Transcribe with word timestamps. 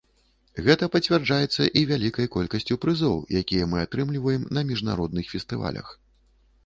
Гэта 0.67 0.85
пацвярджаецца 0.95 1.67
і 1.81 1.83
вялікай 1.91 2.29
колькасцю 2.35 2.79
прызоў, 2.85 3.15
якія 3.43 3.69
мы 3.75 3.85
атрымліваем 3.85 4.49
на 4.59 4.67
міжнародных 4.71 5.25
фестывалях. 5.35 5.97